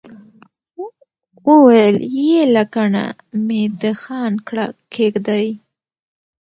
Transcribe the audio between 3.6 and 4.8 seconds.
د خان کړه